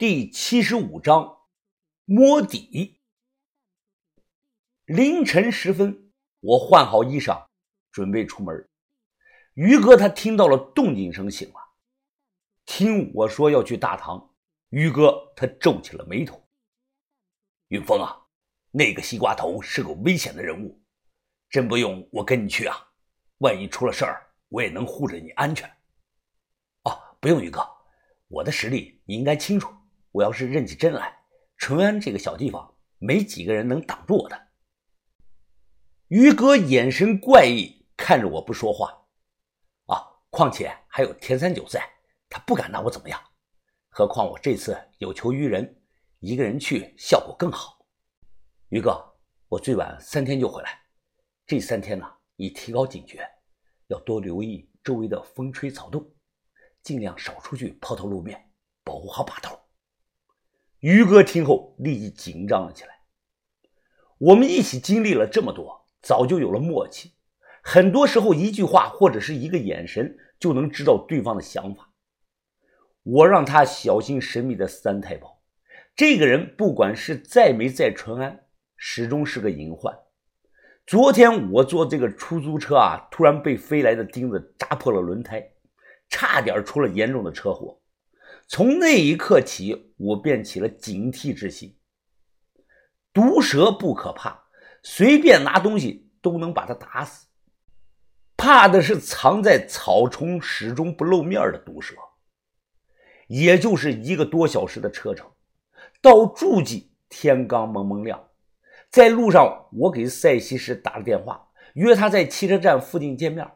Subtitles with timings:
[0.00, 1.40] 第七十五章
[2.06, 3.02] 摸底。
[4.86, 7.48] 凌晨时分，我换好衣裳，
[7.92, 8.66] 准备出门。
[9.52, 11.56] 于哥他听到了动静声，醒了。
[12.64, 14.34] 听我说要去大堂，
[14.70, 16.42] 于哥他皱起了眉头。
[17.68, 18.22] 云峰啊，
[18.70, 20.82] 那个西瓜头是个危险的人物，
[21.50, 22.74] 真不用我跟你去啊！
[23.40, 25.70] 万一出了事儿，我也能护着你安全。
[26.84, 27.60] 哦，不用，于哥，
[28.28, 29.70] 我的实力你应该清楚。
[30.12, 31.24] 我要是认起真来，
[31.56, 34.48] 淳安这个小地方没几个人能挡住我的。
[36.08, 39.06] 于哥眼神怪异，看着我不说话。
[39.86, 41.88] 啊，况且还有田三九在，
[42.28, 43.20] 他不敢拿我怎么样。
[43.88, 45.82] 何况我这次有求于人，
[46.18, 47.86] 一个人去效果更好。
[48.70, 49.00] 于哥，
[49.48, 50.80] 我最晚三天就回来。
[51.46, 53.28] 这三天呢，你提高警觉，
[53.86, 56.08] 要多留意周围的风吹草动，
[56.82, 58.52] 尽量少出去抛头露面，
[58.82, 59.56] 保护好把头。
[60.80, 62.90] 于哥听后立即紧张了起来。
[64.18, 67.12] 我们一起经历了这么多，早就有了默契。
[67.62, 71.90] 很多时候，一句话或者是一个眼神就能知道对方的想法。
[73.02, 75.42] 我让他小心神秘的三太保。
[75.94, 78.46] 这个人不管是在没在淳安，
[78.76, 79.98] 始终是个隐患。
[80.86, 85.52] 昨天我坐这个出租车啊，突然被飞来的钉子扎破了轮胎，
[86.08, 87.78] 差点出了严重的车祸。
[88.52, 91.78] 从那一刻起，我便起了警惕之心。
[93.12, 94.46] 毒蛇不可怕，
[94.82, 97.28] 随便拿东西都能把它打死。
[98.36, 101.94] 怕的是藏在草丛始终不露面的毒蛇。
[103.28, 105.30] 也就是一个多小时的车程，
[106.02, 108.30] 到住记天刚蒙蒙亮。
[108.90, 113.48] 在路上，我给赛西施打了电话，约他在汽车站附近见面。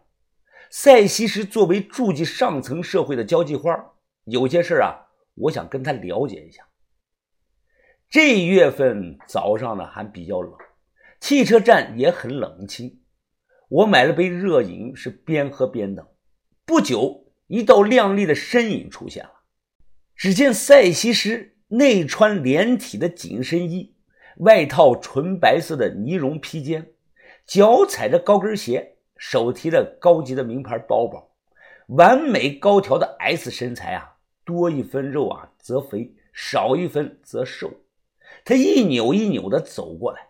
[0.71, 3.91] 赛西施作为住记上层社会的交际花。
[4.25, 6.67] 有些事啊，我想跟他了解一下。
[8.09, 10.53] 这月份早上呢还比较冷，
[11.21, 13.01] 汽车站也很冷清。
[13.69, 16.07] 我买了杯热饮，是边喝边等。
[16.65, 19.31] 不久，一道靓丽的身影出现了。
[20.15, 23.97] 只见赛西施内穿连体的紧身衣，
[24.39, 26.93] 外套纯白色的呢绒披肩，
[27.47, 31.33] 脚踩着高跟鞋，手提着高级的名牌包包，
[31.89, 34.14] 完美高挑的 S 身材啊！
[34.45, 37.73] 多一分肉啊，则肥；少一分则瘦。
[38.45, 40.29] 他一扭一扭的走过来，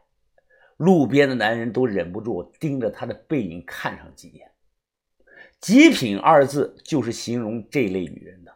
[0.76, 4.50] 路边的男人都忍不住盯着他的背影看上几眼。
[5.60, 8.54] 极品二字就是形容这类女人的。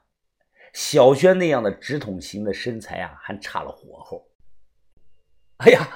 [0.75, 4.29] 小轩那样的直筒型的身材啊，还差了火候。
[5.57, 5.89] 哎呀，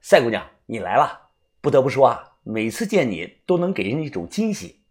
[0.00, 1.30] 赛姑娘，你来了！
[1.60, 4.82] 不得不说啊，每次见你都能给人一种惊喜。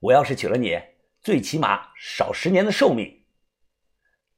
[0.00, 0.78] 我要是娶了你，
[1.22, 3.17] 最起码少十年的寿命。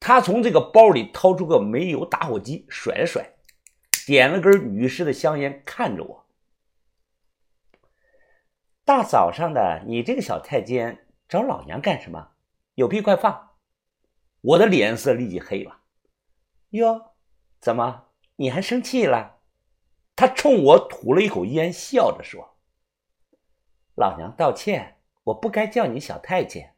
[0.00, 3.34] 他从这个包里掏出个煤油打火机，甩了甩，
[4.06, 6.26] 点了根女士的香烟，看着我。
[8.82, 12.30] 大早上的，你这个小太监找老娘干什么？
[12.76, 13.50] 有屁快放！
[14.40, 15.82] 我的脸色立即黑了。
[16.70, 17.12] 哟，
[17.60, 18.06] 怎么
[18.36, 19.36] 你还生气了？
[20.16, 22.56] 他冲我吐了一口烟，笑着说
[23.96, 26.74] ：“老娘道歉，我不该叫你小太监，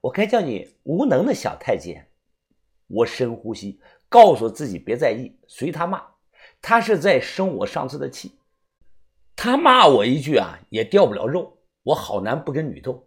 [0.00, 2.10] 我该叫你无能的小太监。”
[2.86, 6.02] 我深呼吸，告诉自己别在意，随他骂。
[6.62, 8.38] 他是在生我上次的气。
[9.34, 11.58] 他骂我一句啊，也掉不了肉。
[11.82, 13.06] 我好男不跟女斗。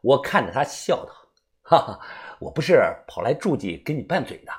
[0.00, 1.12] 我看着他笑道
[1.62, 2.00] ：“哈哈，
[2.40, 4.52] 我不是跑来住记跟你拌嘴的，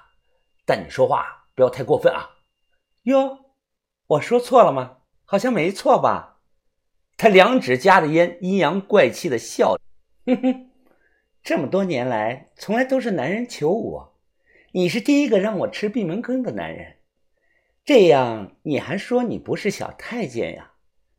[0.65, 1.25] 但你说话
[1.55, 2.29] 不要太过分啊。”
[3.03, 3.37] 哟，
[4.07, 4.99] 我说错了吗？
[5.25, 6.41] 好像没错吧？
[7.17, 9.75] 他两指夹着烟，阴阳怪气的笑。
[10.25, 10.71] 哼哼，
[11.41, 14.12] 这么多年来，从来都是男人求我。
[14.75, 16.95] 你是第一个让我吃闭门羹的男人，
[17.85, 20.71] 这样你还说你不是小太监呀？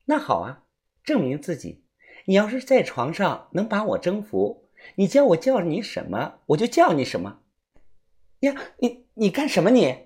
[0.07, 0.65] 那好啊，
[1.05, 1.85] 证明自己。
[2.25, 4.67] 你要是在床上能把我征服，
[4.97, 7.43] 你叫我叫你什么，我就叫你什么。
[8.41, 9.99] 呀，你你干什么你？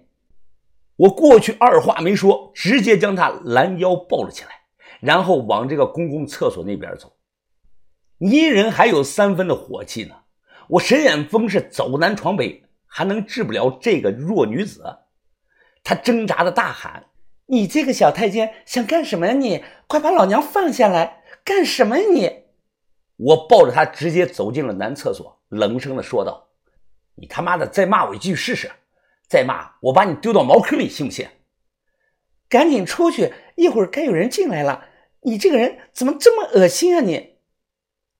[0.97, 4.51] 我过去二话没说，直接将他拦腰抱了起来，
[5.01, 7.17] 然后往这个公共厕所那边走。
[8.19, 10.25] 一人还有三分的火气呢，
[10.69, 12.65] 我沈远峰是走南闯北。
[12.89, 14.83] 还能治不了这个弱女子？
[15.85, 17.07] 他挣扎的大喊
[17.47, 19.33] ：“你这个小太监想干什么呀？
[19.33, 21.23] 你快把老娘放下来！
[21.45, 22.45] 干什么呀你？”
[23.17, 26.49] 我抱着他直接走进了男厕所，冷声的说道
[27.17, 28.71] ：“你他妈的再骂我一句试试！
[29.29, 31.27] 再骂我把你丢到茅坑里，信不信？”
[32.49, 34.87] 赶紧出去，一会儿该有人进来了。
[35.23, 37.28] 你这个人怎么这么恶心啊你！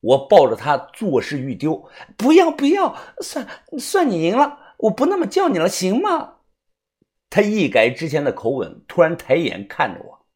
[0.01, 3.47] 我抱着他作势欲丢，不要不要，算
[3.79, 6.37] 算你赢了，我不那么叫你了，行吗？
[7.31, 10.27] 他一改之前的口吻，突然抬眼看着我。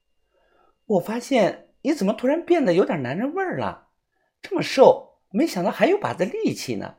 [0.86, 3.88] 我发现你怎么突然变得有点男人味儿了？
[4.42, 6.96] 这么瘦，没想到还有把子力气呢。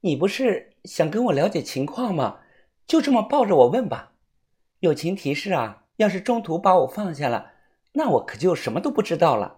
[0.00, 2.40] 你不是想跟我了解情况吗？
[2.86, 4.12] 就这么抱着我问吧。
[4.80, 7.52] 友情提示啊，要是中途把我放下了，
[7.92, 9.57] 那我可就什么都不知道了。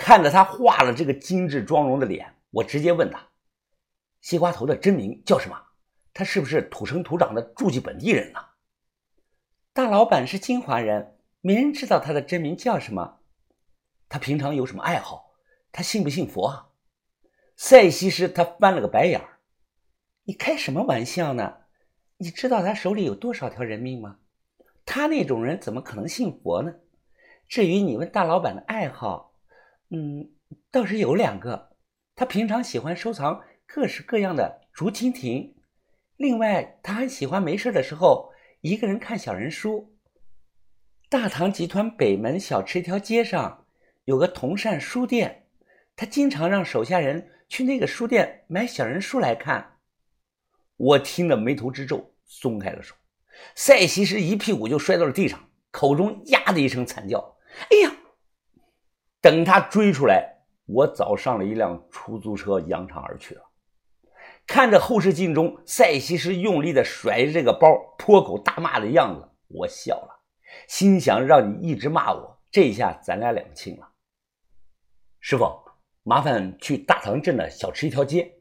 [0.00, 3.28] 看着他画了这个精致妆容的脸，我直接问他
[4.22, 5.60] ：“西瓜头的真名叫什么？
[6.14, 8.40] 他是不是土生土长的诸暨本地人呢？”
[9.74, 11.18] 大老板是金华人。
[11.42, 13.20] 没人知道他的真名叫什么，
[14.08, 15.32] 他平常有什么爱好？
[15.70, 16.68] 他信不信佛啊？
[17.56, 19.40] 赛西施他翻了个白眼儿
[20.24, 21.58] ：“你开什么玩笑呢？
[22.16, 24.16] 你知道他手里有多少条人命吗？
[24.86, 26.74] 他那种人怎么可能信佛呢？
[27.46, 29.29] 至于你问大老板的爱好，
[29.90, 30.30] 嗯，
[30.70, 31.76] 倒是有两个。
[32.14, 35.54] 他平常喜欢收藏各式各样的竹蜻蜓，
[36.16, 39.96] 另外他还喜欢没事的时候一个人看小人书。”
[41.08, 43.66] 大唐集团北门小吃一条街上
[44.04, 45.46] 有个同善书店，
[45.96, 49.78] 他经常让手下人去那个书店买小人书来看。
[50.76, 52.94] 我听得眉头直皱，松开了手。
[53.54, 57.36] 赛西施一屁股就摔到了地上，口中呀的一声惨叫
[57.70, 57.96] ：“哎呀！”
[59.20, 63.42] 等他追出来，我早上了一辆出租车，扬长而去了。
[64.46, 67.68] 看着后视镜中赛西施用力的甩着这个包，
[67.98, 70.20] 破口大骂的样子，我笑了。
[70.66, 73.88] 心想让你一直骂我，这下咱俩两清了。
[75.20, 75.44] 师傅，
[76.02, 78.32] 麻烦去大唐镇的小吃一条街。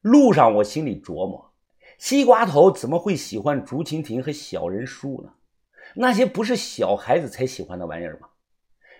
[0.00, 1.52] 路上我心里琢磨：
[1.98, 5.32] 西瓜头怎么会喜欢竹蜻蜓和小人书呢？
[5.94, 8.28] 那些不是小孩子才喜欢的玩意儿吗？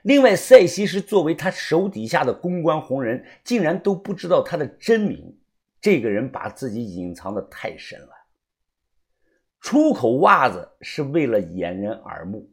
[0.03, 5.37] 另外，赛西施作为他手底下的公关红人，竟然都不知道他的真名。
[5.81, 8.09] 这个人把自己隐藏的太深了。
[9.61, 12.49] 出口袜子是为了掩人耳目，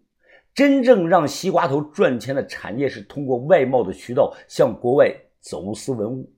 [0.53, 6.33] 真正让西瓜头赚钱的产业是通过外贸的渠道向国外走私文物，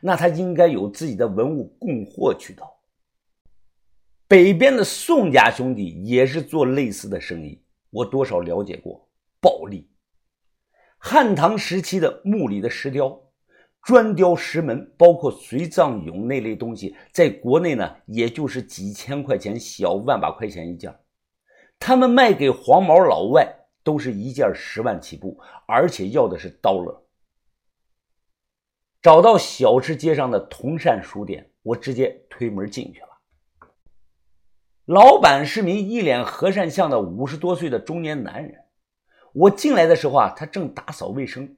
[0.00, 2.70] 那他应该有自己的文物供货渠道。
[4.28, 9.08] 北边的宋家兄弟也是做类似的生意，我多少了解过，
[9.40, 9.88] 暴利。
[11.06, 13.20] 汉唐时期的墓里的石雕。
[13.82, 20.98] 砖雕石门，包括随葬俑那类东西，在国内呢，也就是几千块钱，小万把块钱一件。
[21.78, 23.46] 他们卖给黄毛老外，
[23.82, 27.06] 都是一件十万起步，而且要的是刀了。
[29.02, 33.08] 找到小吃街上的同善书店，我直接推门进去了。
[34.86, 38.63] 老板是名一脸和善相的五十多岁的中年男人。
[39.34, 41.56] 我进来的时候啊，他正打扫卫生。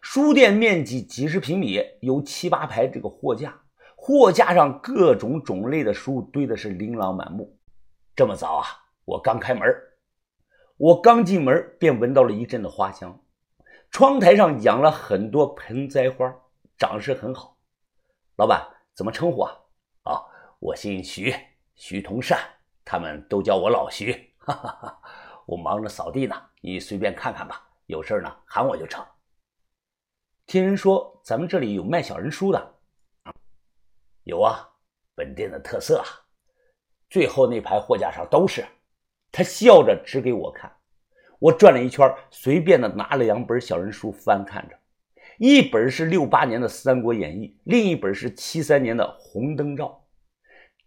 [0.00, 3.60] 书店面积几十平米，有七八排这个货架，
[3.94, 7.58] 货架上各种种类的书堆的是琳琅满目。
[8.16, 8.66] 这么早啊，
[9.04, 9.68] 我刚开门，
[10.78, 13.20] 我刚进门便闻到了一阵的花香。
[13.90, 16.34] 窗台上养了很多盆栽花，
[16.78, 17.58] 长势很好。
[18.36, 19.52] 老板怎么称呼啊？
[20.04, 20.22] 啊，
[20.58, 21.34] 我姓徐，
[21.74, 22.38] 徐同善，
[22.82, 24.34] 他们都叫我老徐。
[24.38, 25.00] 哈哈哈，
[25.46, 26.34] 我忙着扫地呢，
[26.66, 29.04] 你随便看看吧，有事呢喊我就成。
[30.46, 32.74] 听人说咱们这里有卖小人书的，
[34.22, 34.66] 有啊，
[35.14, 36.06] 本店的特色啊。
[37.10, 38.64] 最后那排货架上都是。
[39.30, 40.74] 他笑着指给我看，
[41.38, 44.78] 我转了一圈，随便的拿了两本小人书翻看着，
[45.36, 49.86] 一本是六八年的《三国演义》，另一本是七三年的《红灯照》。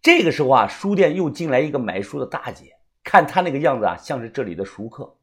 [0.01, 5.13] 这个时候啊，书店又进来一个买书的大姐，看她那个样子啊，像是这里的熟客。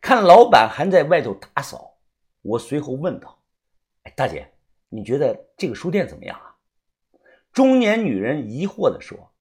[0.00, 1.98] 看老板还在外头打扫，
[2.42, 3.42] 我随后问道。
[4.02, 4.52] 哎大姐，
[4.88, 6.56] 你觉得这个书店怎么样啊？
[7.52, 9.32] 中年女人疑惑地说：“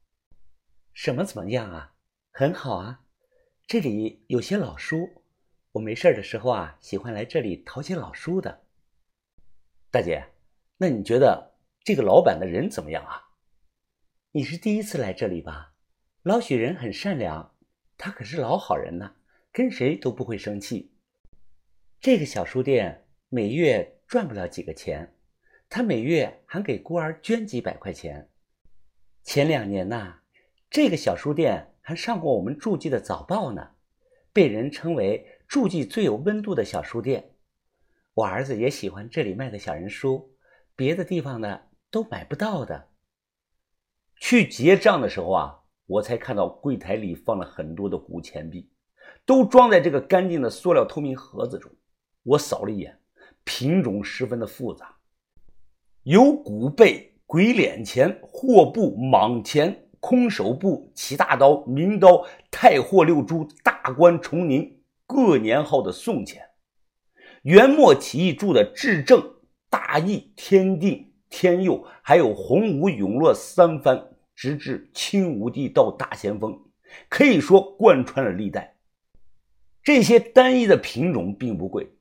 [0.93, 1.93] 什么怎么样啊？
[2.31, 3.01] 很好啊，
[3.67, 5.21] 这里有些老书，
[5.73, 8.63] 我没事的时候啊，喜欢来这里淘些老书的。”
[9.91, 10.25] 大姐，
[10.77, 13.29] 那你觉得这个老板的人怎么样啊？
[14.31, 15.73] 你是第一次来这里吧？
[16.23, 17.55] 老许人很善良，
[17.97, 19.15] 他可是老好人呢，
[19.55, 20.91] 跟谁都不会生气。
[22.01, 23.93] 这个小书店每月。
[24.07, 25.15] 赚不了几个钱，
[25.67, 28.29] 他每月还给孤儿捐几百块钱。
[29.23, 30.19] 前两年呐，
[30.69, 33.71] 这个小书店还上过我们诸暨的早报呢，
[34.31, 37.31] 被人称为诸暨最有温度的小书店。
[38.13, 40.35] 我儿子也喜欢这里卖的小人书，
[40.75, 42.89] 别的地方呢都买不到的。
[44.17, 48.69] 去结账的时候啊，我才看到柜台里放了很多的古钱币，
[49.25, 51.71] 都装在这个干净的塑料透明盒子中。
[52.23, 52.99] 我扫了一眼。
[53.47, 54.95] 品种十分的复杂，
[56.01, 66.41] 有古贝、鬼脸钱、货布、蟒钱、空手布、齐大刀、名刀、太货六珠、大官重宁各年号的宋钱。
[67.43, 69.35] 元末起义铸的至正、
[69.69, 76.59] 大义、天定、天佑，还有洪武、永乐三藩，直至清武帝到大咸丰，
[77.09, 78.74] 可以说贯穿了历代。
[79.85, 81.95] 这些单一的品种并不贵，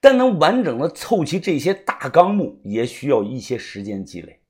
[0.00, 4.42] 但能完整的凑齐这些大纲目，也需要一些时间积累。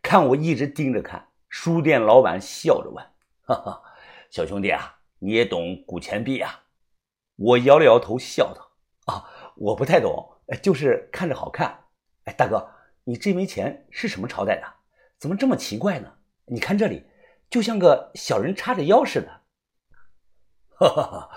[0.00, 3.04] 看我一直盯着看，书店老板笑着问
[3.42, 3.82] ：“哈哈，
[4.30, 6.62] 小兄弟啊，你也懂古钱币啊？”
[7.34, 8.70] 我摇了摇头，笑道
[9.12, 11.84] ：“啊。”我不太懂，就是看着好看。
[12.24, 12.70] 哎，大哥，
[13.04, 14.66] 你这枚钱是什么朝代的？
[15.18, 16.10] 怎么这么奇怪呢？
[16.46, 17.04] 你看这里，
[17.50, 19.42] 就像个小人叉着腰似的。
[20.70, 21.30] 哈哈哈，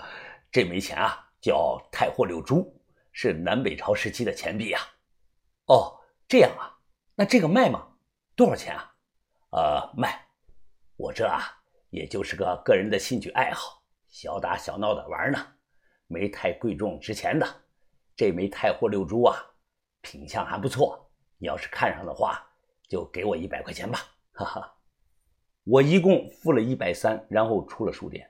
[0.56, 2.74] 这枚钱啊，叫太货六铢，
[3.12, 4.80] 是南北朝时期的钱币呀。
[5.66, 6.72] 哦，这样啊，
[7.14, 7.86] 那这个卖吗？
[8.34, 8.94] 多少钱啊？
[9.50, 10.26] 呃，卖。
[10.96, 11.42] 我这啊，
[11.90, 15.46] 也就是个个人的兴趣爱好，小打小闹的玩呢，
[16.06, 17.46] 没太贵重值钱的。
[18.16, 19.36] 这枚太货六铢啊，
[20.00, 21.06] 品相还不错。
[21.36, 22.42] 你要是看上的话，
[22.88, 23.98] 就给我一百块钱吧。
[24.32, 24.74] 哈哈，
[25.64, 28.26] 我一共付了一百三，然后出了书店，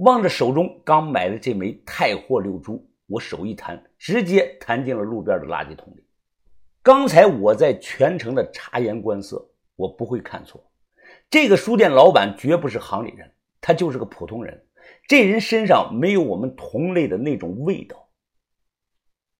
[0.00, 6.02] 望着手中刚买的这枚太货六珠，我手一弹，直接弹进了路边的垃圾桶里。
[6.82, 10.64] 刚才我在全城的察言观色，我不会看错，
[11.28, 13.30] 这个书店老板绝不是行里人，
[13.60, 14.64] 他就是个普通人。
[15.06, 18.08] 这人身上没有我们同类的那种味道。